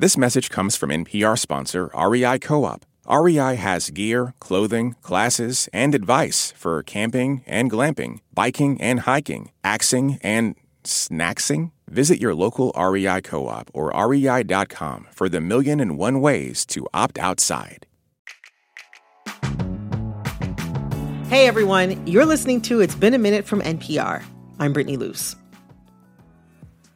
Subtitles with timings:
[0.00, 2.86] This message comes from NPR sponsor REI Co op.
[3.10, 10.20] REI has gear, clothing, classes, and advice for camping and glamping, biking and hiking, axing
[10.22, 11.72] and snacksing.
[11.88, 16.86] Visit your local REI co op or rei.com for the million and one ways to
[16.94, 17.84] opt outside.
[21.26, 24.22] Hey everyone, you're listening to It's Been a Minute from NPR.
[24.60, 25.34] I'm Brittany Luse.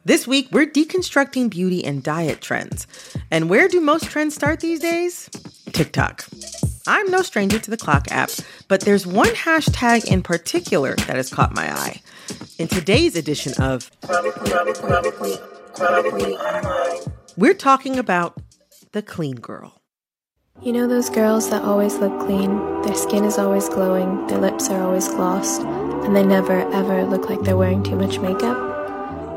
[0.05, 2.87] This week, we're deconstructing beauty and diet trends.
[3.31, 5.29] And where do most trends start these days?
[5.71, 6.25] TikTok.
[6.85, 8.29] I'm no stranger to the clock app,
[8.67, 12.01] but there's one hashtag in particular that has caught my eye.
[12.59, 13.89] In today's edition of
[17.37, 18.41] we're talking about
[18.91, 19.81] the clean girl.
[20.61, 22.81] You know those girls that always look clean?
[22.81, 27.29] Their skin is always glowing, their lips are always glossed, and they never ever look
[27.29, 28.72] like they're wearing too much makeup?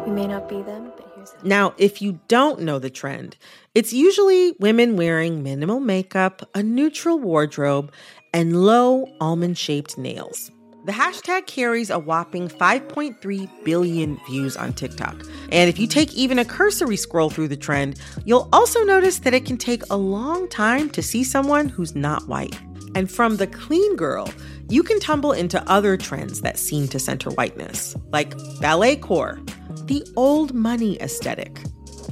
[0.06, 1.38] We may not be them, but here's how.
[1.42, 3.36] Now, if you don't know the trend,
[3.74, 7.92] it's usually women wearing minimal makeup, a neutral wardrobe,
[8.32, 10.52] and low almond shaped nails.
[10.84, 15.20] The hashtag carries a whopping 5.3 billion views on TikTok.
[15.50, 19.34] And if you take even a cursory scroll through the trend, you'll also notice that
[19.34, 22.56] it can take a long time to see someone who's not white.
[22.94, 24.30] And from the clean girl,
[24.68, 29.40] you can tumble into other trends that seem to center whiteness, like ballet core,
[29.84, 31.60] the old money aesthetic,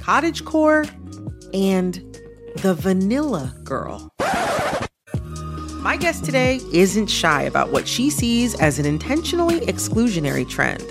[0.01, 0.84] cottage core,
[1.53, 1.95] and
[2.59, 4.11] the vanilla girl.
[5.81, 10.83] My guest today isn't shy about what she sees as an intentionally exclusionary trend.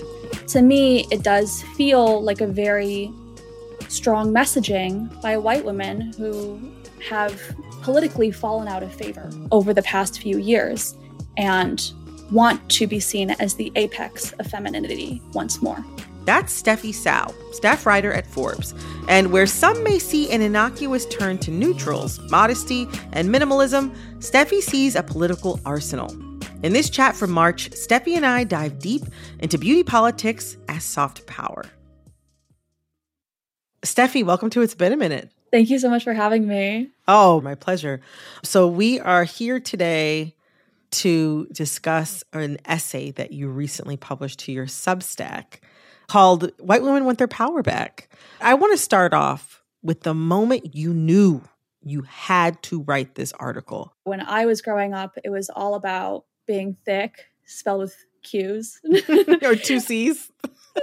[0.48, 3.10] To me, it does feel like a very
[3.88, 6.60] strong messaging by white women who
[7.08, 7.40] have
[7.82, 10.96] politically fallen out of favor over the past few years
[11.36, 11.92] and
[12.30, 15.84] want to be seen as the apex of femininity once more.
[16.24, 18.74] That's Steffi Cao, staff writer at Forbes.
[19.08, 24.96] And where some may see an innocuous turn to neutrals, modesty, and minimalism, Steffi sees
[24.96, 26.10] a political arsenal.
[26.62, 29.02] In this chat from March, Steffi and I dive deep
[29.40, 31.64] into beauty politics as soft power.
[33.82, 35.30] Steffi, welcome to It's Been a Minute.
[35.52, 36.88] Thank you so much for having me.
[37.06, 38.00] Oh, my pleasure.
[38.42, 40.34] So, we are here today
[40.92, 45.58] to discuss an essay that you recently published to your Substack
[46.06, 48.08] called White Women Want Their Power Back.
[48.40, 51.42] I want to start off with the moment you knew
[51.82, 53.94] you had to write this article.
[54.04, 58.80] When I was growing up, it was all about being thick, spelled with Q's.
[59.42, 60.30] or two C's.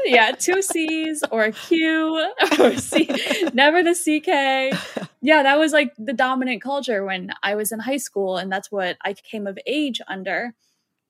[0.06, 3.10] yeah, two C's or a Q or C,
[3.54, 5.08] never the CK.
[5.22, 8.72] Yeah, that was like the dominant culture when I was in high school, and that's
[8.72, 10.54] what I came of age under.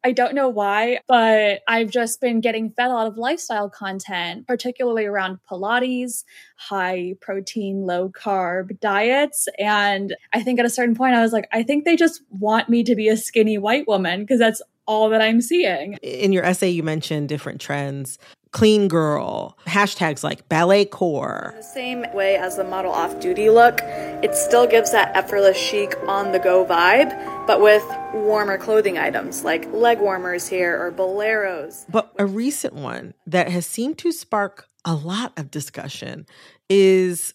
[0.04, 4.48] I don't know why, but I've just been getting fed a lot of lifestyle content,
[4.48, 6.24] particularly around Pilates,
[6.58, 9.48] high protein, low carb diets.
[9.60, 12.68] And I think at a certain point, I was like, I think they just want
[12.68, 15.98] me to be a skinny white woman because that's all that I'm seeing.
[16.02, 18.18] In your essay, you mentioned different trends
[18.52, 21.54] clean girl, hashtags like ballet core.
[21.56, 25.96] The same way as the model off duty look, it still gives that effortless chic
[26.08, 27.84] on the go vibe, but with
[28.14, 31.86] warmer clothing items like leg warmers here or boleros.
[31.90, 36.26] But a recent one that has seemed to spark a lot of discussion
[36.70, 37.34] is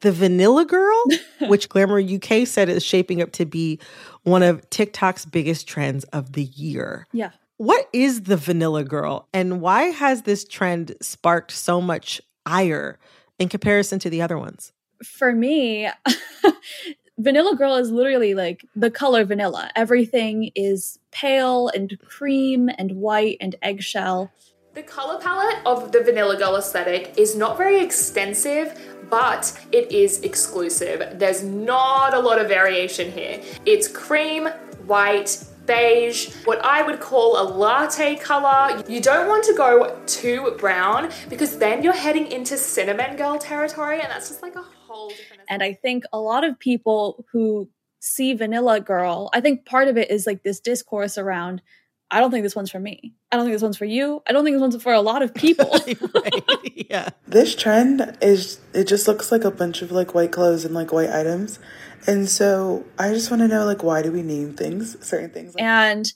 [0.00, 1.04] the vanilla girl,
[1.48, 3.78] which Glamour UK said is shaping up to be
[4.22, 7.06] one of TikTok's biggest trends of the year.
[7.12, 7.30] Yeah.
[7.56, 12.98] What is the vanilla girl and why has this trend sparked so much ire
[13.38, 14.72] in comparison to the other ones?
[15.02, 15.88] For me,
[17.18, 19.70] vanilla girl is literally like the color vanilla.
[19.74, 24.30] Everything is pale and cream and white and eggshell.
[24.74, 28.78] The color palette of the Vanilla Girl aesthetic is not very extensive,
[29.10, 31.18] but it is exclusive.
[31.18, 33.40] There's not a lot of variation here.
[33.66, 34.48] It's cream,
[34.86, 38.82] white, beige, what I would call a latte color.
[38.88, 44.00] You don't want to go too brown because then you're heading into cinnamon girl territory
[44.00, 47.68] and that's just like a whole different And I think a lot of people who
[48.00, 51.62] see Vanilla Girl, I think part of it is like this discourse around
[52.10, 53.14] I don't think this one's for me.
[53.30, 54.22] I don't think this one's for you.
[54.26, 55.70] I don't think this one's for a lot of people.
[56.14, 56.72] right.
[56.74, 57.10] Yeah.
[57.26, 60.92] This trend is it just looks like a bunch of like white clothes and like
[60.92, 61.58] white items.
[62.06, 65.54] And so I just want to know like why do we name things certain things?
[65.54, 66.10] Like- and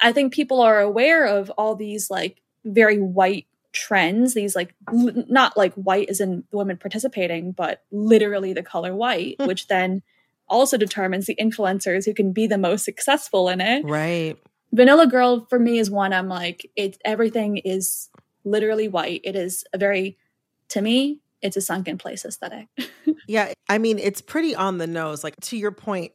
[0.00, 5.24] I think people are aware of all these like very white trends, these like l-
[5.28, 9.46] not like white as in the women participating, but literally the color white, hmm.
[9.46, 10.02] which then
[10.48, 13.84] also determines the influencers who can be the most successful in it.
[13.84, 14.36] Right.
[14.74, 18.10] Vanilla Girl for me is one I'm like, it everything is
[18.44, 19.20] literally white.
[19.22, 20.18] It is a very
[20.70, 22.68] to me, it's a sunken place aesthetic.
[23.26, 25.24] Yeah, I mean, it's pretty on the nose.
[25.24, 26.12] Like to your point,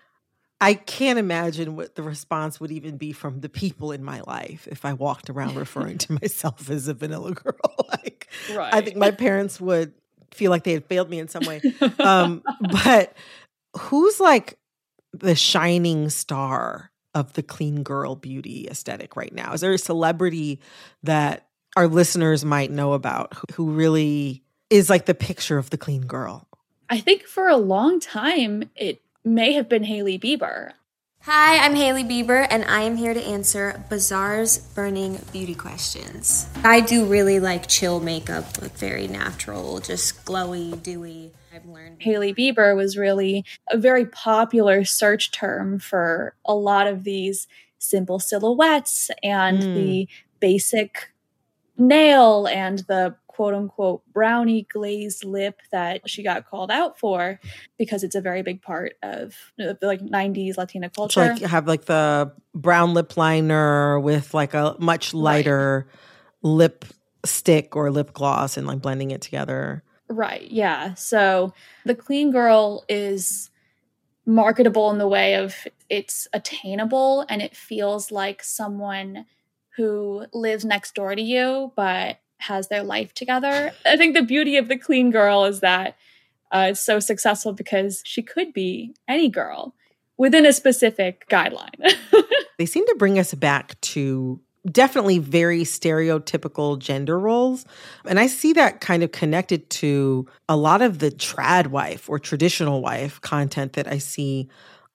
[0.60, 4.66] I can't imagine what the response would even be from the people in my life
[4.70, 7.76] if I walked around referring to myself as a vanilla girl.
[7.90, 8.72] like, Right.
[8.72, 9.92] I think my parents would
[10.32, 11.60] feel like they had failed me in some way.
[11.98, 13.14] Um, but
[13.76, 14.58] who's like
[15.12, 19.52] the shining star of the clean girl beauty aesthetic right now?
[19.52, 20.60] Is there a celebrity
[21.02, 21.46] that
[21.76, 26.48] our listeners might know about who- really is like the picture of the clean girl?
[26.88, 30.72] I think for a long time it may have been Hailey Bieber.
[31.24, 36.48] Hi, I'm Hailey Bieber, and I am here to answer Bazaar's burning beauty questions.
[36.64, 41.32] I do really like chill makeup, like very natural, just glowy, dewy.
[41.54, 41.98] I've learned.
[42.00, 47.46] Hailey Bieber was really a very popular search term for a lot of these
[47.78, 49.74] simple silhouettes and Mm.
[49.74, 50.08] the
[50.40, 51.12] basic
[51.76, 57.40] nail and the quote unquote brownie glazed lip that she got called out for
[57.78, 61.20] because it's a very big part of the like 90s Latina culture.
[61.22, 65.88] like have like the brown lip liner with like a much lighter
[66.42, 66.84] lip
[67.24, 69.84] stick or lip gloss and like blending it together.
[70.10, 70.50] Right.
[70.50, 70.92] Yeah.
[70.92, 71.54] So
[71.86, 73.48] the clean girl is
[74.26, 79.24] marketable in the way of it's attainable and it feels like someone
[79.78, 83.72] who lives next door to you but has their life together.
[83.86, 85.96] I think the beauty of the clean girl is that
[86.52, 89.74] uh, it's so successful because she could be any girl
[90.16, 91.94] within a specific guideline.
[92.58, 94.38] They seem to bring us back to
[94.70, 97.64] definitely very stereotypical gender roles.
[98.04, 102.18] And I see that kind of connected to a lot of the trad wife or
[102.18, 104.50] traditional wife content that I see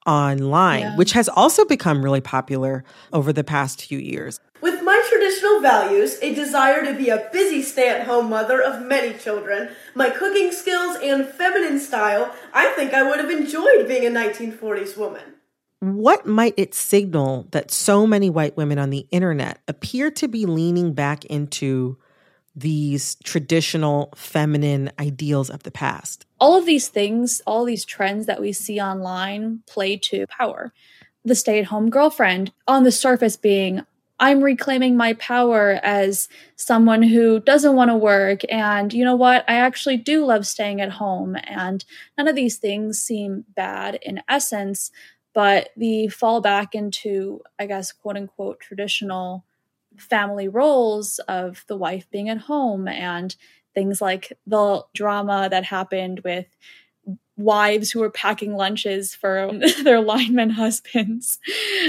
[0.05, 0.95] online, Yeah.
[0.97, 4.39] which has also become really popular over the past few years.
[4.61, 4.74] With my
[5.35, 9.69] traditional values, a desire to be a busy stay at home mother of many children,
[9.93, 14.97] my cooking skills, and feminine style, I think I would have enjoyed being a 1940s
[14.97, 15.21] woman.
[15.81, 20.45] What might it signal that so many white women on the internet appear to be
[20.45, 21.97] leaning back into
[22.55, 26.25] these traditional feminine ideals of the past?
[26.39, 30.73] all of these things, all these trends that we see online play to power.
[31.23, 33.81] The stay at home girlfriend, on the surface, being,
[34.19, 38.41] I'm reclaiming my power as someone who doesn't want to work.
[38.49, 39.43] And you know what?
[39.49, 41.35] I actually do love staying at home.
[41.43, 41.83] And
[42.17, 44.89] none of these things seem bad in essence,
[45.33, 49.43] but the fall back into, I guess, quote unquote, traditional
[49.97, 53.35] family roles of the wife being at home and
[53.73, 56.45] things like the drama that happened with
[57.37, 59.51] wives who were packing lunches for
[59.83, 61.39] their lineman husbands.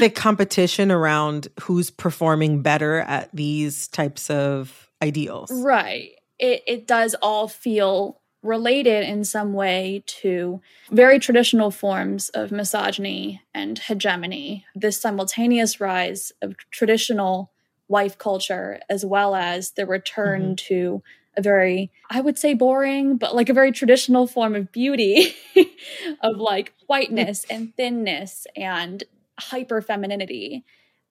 [0.00, 5.50] The competition around who's performing better at these types of ideals.
[5.52, 6.12] Right.
[6.38, 10.60] It it does all feel related in some way to
[10.90, 14.64] very traditional forms of misogyny and hegemony.
[14.74, 17.50] This simultaneous rise of traditional
[17.88, 20.54] wife culture as well as the return mm-hmm.
[20.54, 21.02] to
[21.36, 25.34] a very I would say boring, but like a very traditional form of beauty
[26.22, 29.04] of like whiteness and thinness and
[29.38, 30.64] hyper femininity.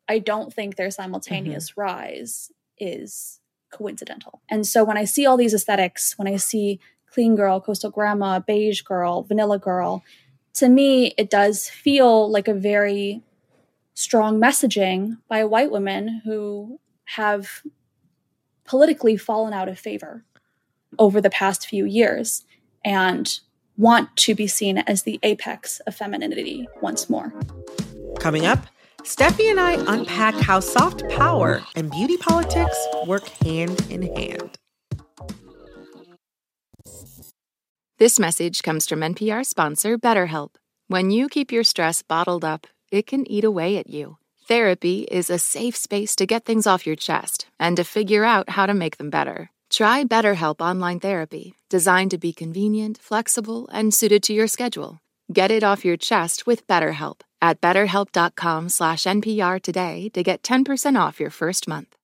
[0.07, 1.81] I don't think their simultaneous mm-hmm.
[1.81, 3.39] rise is
[3.71, 4.41] coincidental.
[4.49, 6.79] And so when I see all these aesthetics, when I see
[7.11, 10.03] clean girl, coastal grandma, beige girl, vanilla girl,
[10.55, 13.21] to me, it does feel like a very
[13.93, 17.61] strong messaging by white women who have
[18.65, 20.23] politically fallen out of favor
[20.97, 22.45] over the past few years
[22.83, 23.39] and
[23.77, 27.33] want to be seen as the apex of femininity once more.
[28.19, 28.65] Coming up,
[29.03, 34.57] Steffi and I unpack how soft power and beauty politics work hand in hand.
[37.97, 40.55] This message comes from NPR sponsor BetterHelp.
[40.87, 44.17] When you keep your stress bottled up, it can eat away at you.
[44.47, 48.49] Therapy is a safe space to get things off your chest and to figure out
[48.49, 49.49] how to make them better.
[49.71, 54.99] Try BetterHelp Online Therapy, designed to be convenient, flexible, and suited to your schedule.
[55.33, 60.95] Get it off your chest with BetterHelp at betterhelp.com slash NPR today to get 10%
[60.95, 61.95] off your first month.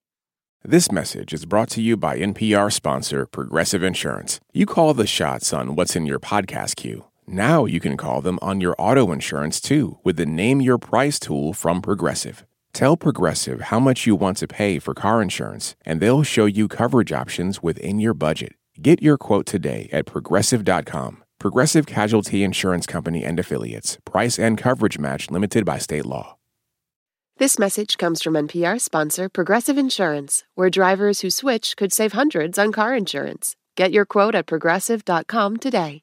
[0.64, 4.40] This message is brought to you by NPR sponsor Progressive Insurance.
[4.52, 7.04] You call the shots on what's in your podcast queue.
[7.26, 11.18] Now you can call them on your auto insurance too with the Name Your Price
[11.18, 12.44] tool from Progressive.
[12.72, 16.68] Tell Progressive how much you want to pay for car insurance, and they'll show you
[16.68, 18.54] coverage options within your budget.
[18.80, 21.22] Get your quote today at progressive.com.
[21.38, 23.98] Progressive Casualty Insurance Company and Affiliates.
[24.04, 26.36] Price and coverage match limited by state law.
[27.38, 32.58] This message comes from NPR sponsor Progressive Insurance, where drivers who switch could save hundreds
[32.58, 33.56] on car insurance.
[33.76, 36.02] Get your quote at progressive.com today.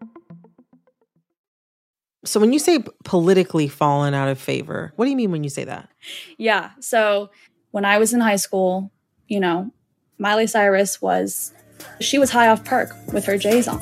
[2.23, 5.49] So, when you say politically fallen out of favor, what do you mean when you
[5.49, 5.89] say that?
[6.37, 6.71] Yeah.
[6.79, 7.31] So,
[7.71, 8.91] when I was in high school,
[9.27, 9.71] you know,
[10.19, 11.51] Miley Cyrus was,
[11.99, 13.79] she was high off perk with her J's on.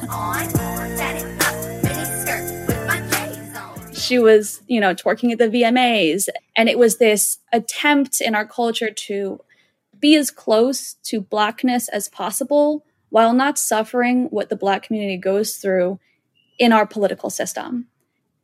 [3.94, 6.30] She was, you know, twerking at the VMAs.
[6.56, 9.42] And it was this attempt in our culture to
[10.00, 15.58] be as close to Blackness as possible while not suffering what the Black community goes
[15.58, 16.00] through
[16.58, 17.88] in our political system.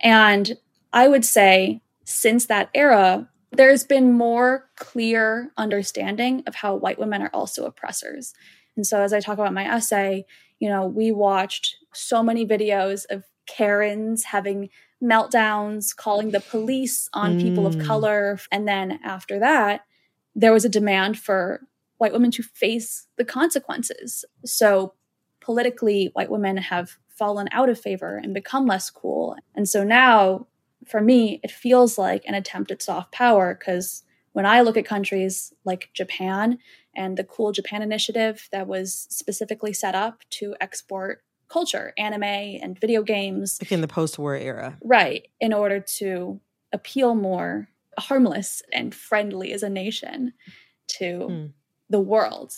[0.02, 0.58] And
[0.94, 7.22] I would say since that era, there's been more clear understanding of how white women
[7.22, 8.34] are also oppressors.
[8.76, 10.26] And so as I talk about my essay,
[10.60, 14.70] you know, we watched so many videos of Karens having
[15.04, 17.42] meltdowns, calling the police on mm.
[17.42, 17.86] people of mm.
[17.86, 18.40] color.
[18.52, 19.82] And then after that,
[20.34, 21.62] there was a demand for
[21.98, 24.26] white women to face the consequences.
[24.46, 24.94] So
[25.40, 29.36] politically, white women have fallen out of favor and become less cool.
[29.56, 30.48] And so now,
[30.86, 34.04] for me, it feels like an attempt at soft power because
[34.34, 36.60] when I look at countries like Japan
[36.96, 42.80] and the Cool Japan initiative that was specifically set up to export culture, anime, and
[42.80, 43.58] video games.
[43.62, 44.78] Like in the post war era.
[44.84, 45.28] Right.
[45.40, 46.40] In order to
[46.74, 50.34] appeal more harmless and friendly as a nation
[50.88, 51.54] to mm.
[51.90, 52.54] the world.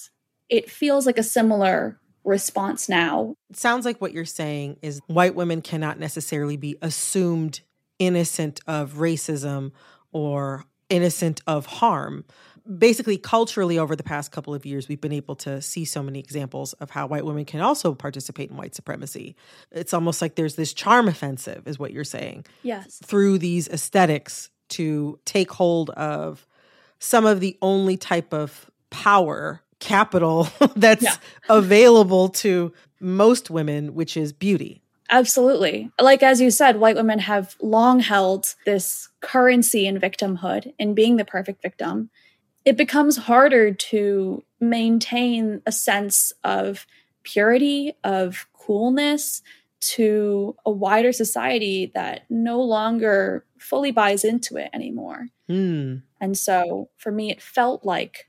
[0.50, 3.36] It feels like a similar response now.
[3.50, 7.62] It sounds like what you're saying is white women cannot necessarily be assumed
[7.98, 9.72] innocent of racism
[10.12, 12.26] or innocent of harm.
[12.78, 16.20] Basically, culturally, over the past couple of years, we've been able to see so many
[16.20, 19.38] examples of how white women can also participate in white supremacy.
[19.72, 22.46] It's almost like there's this charm offensive, is what you're saying.
[22.64, 23.00] Yes.
[23.06, 26.46] Through these aesthetics to take hold of
[27.00, 31.16] some of the only type of power capital that's yeah.
[31.50, 34.82] available to most women, which is beauty.
[35.10, 35.90] Absolutely.
[36.00, 41.16] Like as you said, white women have long held this currency in victimhood in being
[41.16, 42.10] the perfect victim.
[42.66, 46.86] It becomes harder to maintain a sense of
[47.24, 49.42] purity, of coolness
[49.80, 55.28] to a wider society that no longer fully buys into it anymore.
[55.50, 56.02] Mm.
[56.20, 58.28] And so for me, it felt like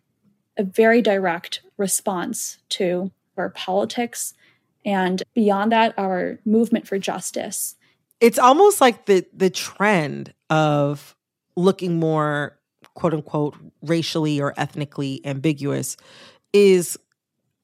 [0.58, 4.34] a very direct response to our politics.
[4.84, 7.76] And beyond that our movement for justice.
[8.20, 11.16] It's almost like the the trend of
[11.56, 12.58] looking more
[12.94, 15.96] quote unquote racially or ethnically ambiguous
[16.52, 16.98] is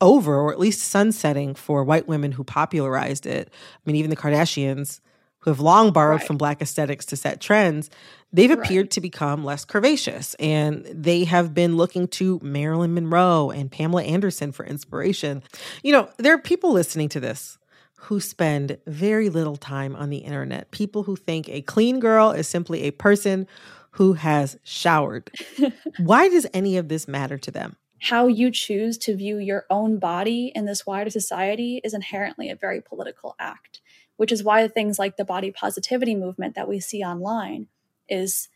[0.01, 3.49] over or at least sunsetting for white women who popularized it.
[3.53, 5.01] I mean even the kardashians
[5.45, 6.27] who have long borrowed right.
[6.27, 7.91] from black aesthetics to set trends,
[8.33, 8.59] they've right.
[8.59, 10.35] appeared to become less curvaceous.
[10.41, 15.43] And they have been looking to Marilyn Monroe and Pamela Anderson for inspiration.
[15.83, 17.59] You know, there are people listening to this
[17.97, 22.49] who spend very little time on the internet, people who think a clean girl is
[22.49, 23.47] simply a person
[23.93, 25.31] who has showered.
[25.99, 27.77] Why does any of this matter to them?
[28.01, 32.57] How you choose to view your own body in this wider society is inherently a
[32.57, 33.81] very political act
[34.17, 37.67] which is why things like the body positivity movement that we see online
[38.09, 38.49] is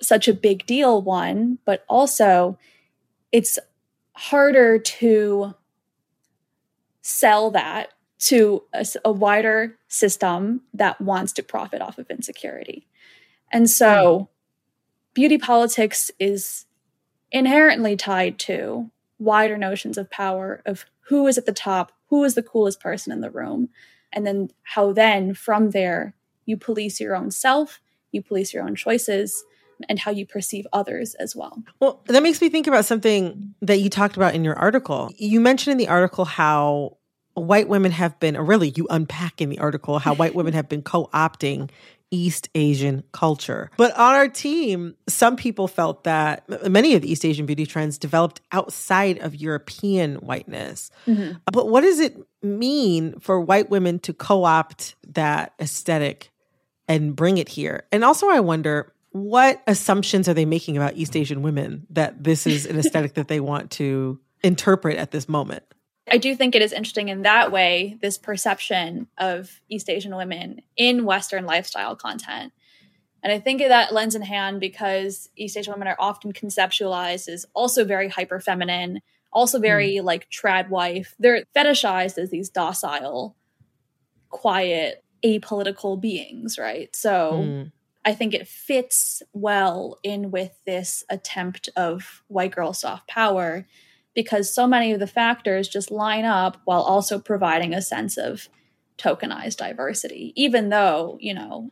[0.00, 2.58] such a big deal one but also
[3.32, 3.58] it's
[4.14, 5.54] harder to
[7.02, 12.86] sell that to a, a, wider system that wants to profit off of insecurity.
[13.52, 14.24] And so hmm.
[15.14, 16.64] beauty politics is
[17.30, 22.34] inherently tied to wider notions of power of who is at the top who is
[22.34, 23.68] the coolest person in the room
[24.16, 26.14] and then how then from there
[26.46, 27.80] you police your own self
[28.10, 29.44] you police your own choices
[29.88, 31.62] and how you perceive others as well.
[31.80, 35.10] Well, that makes me think about something that you talked about in your article.
[35.16, 36.96] You mentioned in the article how
[37.34, 40.68] white women have been, or really you unpack in the article, how white women have
[40.68, 41.70] been co opting
[42.10, 43.70] East Asian culture.
[43.76, 47.98] But on our team, some people felt that many of the East Asian beauty trends
[47.98, 50.90] developed outside of European whiteness.
[51.06, 51.38] Mm-hmm.
[51.52, 56.30] But what does it mean for white women to co opt that aesthetic
[56.88, 57.84] and bring it here?
[57.90, 62.46] And also, I wonder what assumptions are they making about East Asian women that this
[62.46, 65.64] is an aesthetic that they want to interpret at this moment?
[66.08, 70.62] I do think it is interesting in that way, this perception of East Asian women
[70.76, 72.52] in Western lifestyle content.
[73.22, 77.44] And I think that lends in hand because East Asian women are often conceptualized as
[77.54, 79.00] also very hyper feminine,
[79.32, 80.04] also very mm.
[80.04, 81.16] like trad wife.
[81.18, 83.34] They're fetishized as these docile,
[84.28, 86.94] quiet, apolitical beings, right?
[86.94, 87.72] So mm.
[88.04, 93.66] I think it fits well in with this attempt of white girl soft power
[94.16, 98.48] because so many of the factors just line up while also providing a sense of
[98.98, 101.70] tokenized diversity, even though, you know,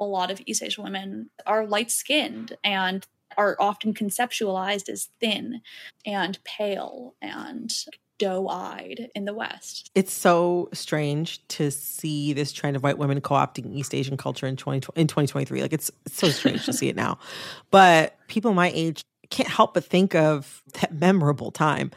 [0.00, 3.06] a lot of East Asian women are light skinned and
[3.36, 5.60] are often conceptualized as thin
[6.04, 7.72] and pale and
[8.18, 9.90] doe eyed in the West.
[9.94, 14.46] It's so strange to see this trend of white women co opting East Asian culture
[14.46, 15.60] in, 20, in 2023.
[15.60, 17.18] Like, it's, it's so strange to see it now.
[17.70, 21.90] But people my age can't help but think of that memorable time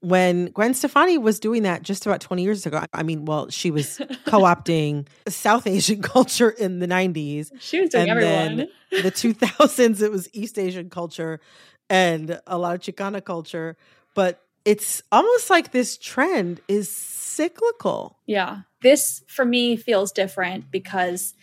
[0.00, 2.82] when Gwen Stefani was doing that just about 20 years ago.
[2.92, 7.50] I mean, well, she was co opting South Asian culture in the 90s.
[7.60, 8.56] She was doing and everyone.
[8.90, 11.40] Then the 2000s, it was East Asian culture
[11.88, 13.76] and a lot of Chicana culture.
[14.14, 18.18] But it's almost like this trend is cyclical.
[18.26, 18.62] Yeah.
[18.82, 21.34] This for me feels different because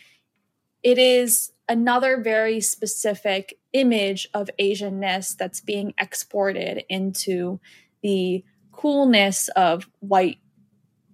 [0.84, 7.60] it is another very specific image of Asianness that's being exported into
[8.02, 10.40] the coolness of white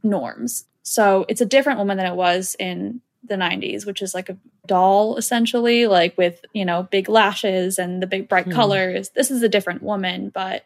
[0.04, 0.66] norms.
[0.84, 4.38] So it's a different woman than it was in the 90s, which is like a
[4.68, 8.54] doll essentially, like with, you know, big lashes and the big bright mm.
[8.54, 9.10] colors.
[9.10, 10.64] This is a different woman, but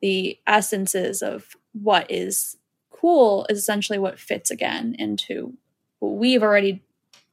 [0.00, 2.56] the essences of what is
[2.90, 5.54] cool is essentially what fits again into
[5.98, 6.82] what we've already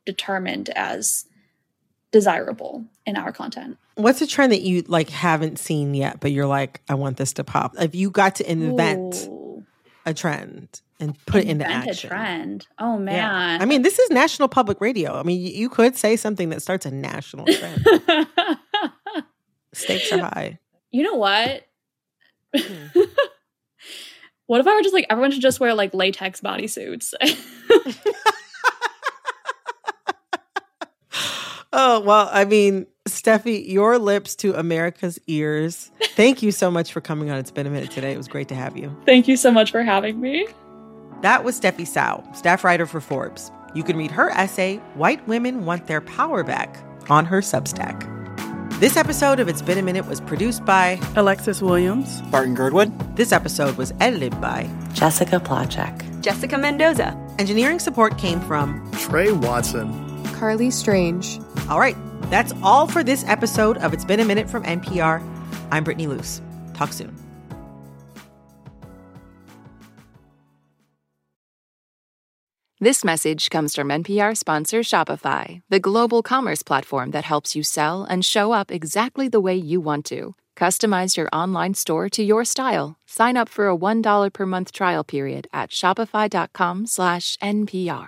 [0.06, 1.26] determined as
[2.17, 3.77] desirable in our content.
[3.93, 7.33] What's a trend that you like haven't seen yet, but you're like, I want this
[7.33, 7.75] to pop?
[7.79, 9.63] If you got to invent Ooh.
[10.03, 12.67] a trend and put invent it into action, a trend.
[12.79, 13.59] Oh man!
[13.59, 13.63] Yeah.
[13.63, 15.13] I mean, this is National Public Radio.
[15.13, 17.86] I mean, you could say something that starts a national trend.
[19.74, 20.57] Stakes are high.
[20.89, 21.67] You know what?
[22.55, 22.88] Hmm.
[24.47, 27.13] what if I were just like everyone should just wear like latex bodysuits?
[31.80, 35.92] Oh, well, I mean, Steffi, your lips to America's ears.
[36.16, 37.38] Thank you so much for coming on.
[37.38, 38.12] It's been a minute today.
[38.12, 38.98] It was great to have you.
[39.06, 40.48] Thank you so much for having me.
[41.22, 43.52] That was Steffi Cao, staff writer for Forbes.
[43.76, 48.12] You can read her essay, White Women Want Their Power Back, on her Substack.
[48.80, 53.16] This episode of It's Been a Minute was produced by Alexis Williams, Barton Girdwood.
[53.16, 57.16] This episode was edited by Jessica Placzek, Jessica Mendoza.
[57.38, 61.40] Engineering support came from Trey Watson, Carly Strange.
[61.69, 61.97] All right,
[62.30, 65.21] that's all for this episode of It's Been a Minute from NPR.
[65.69, 66.41] I'm Brittany Luse.
[66.73, 67.13] Talk soon.
[72.80, 78.03] This message comes from NPR sponsor Shopify, the global commerce platform that helps you sell
[78.03, 80.36] and show up exactly the way you want to.
[80.56, 82.95] Customize your online store to your style.
[83.08, 88.08] Sign up for a $1 per month trial period at shopify.com/npr.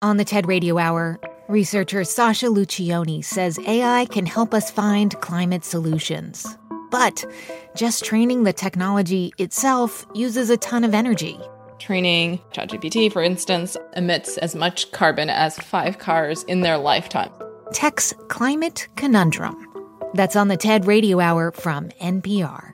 [0.04, 5.64] On the TED Radio Hour, researcher Sasha Luccioni says AI can help us find climate
[5.64, 6.58] solutions.
[6.90, 7.24] But
[7.76, 11.40] just training the technology itself uses a ton of energy.
[11.78, 17.32] Training ChatGPT, for instance, emits as much carbon as five cars in their lifetime.
[17.72, 19.68] Tech's Climate Conundrum.
[20.16, 22.71] That's on the TED Radio Hour from NPR.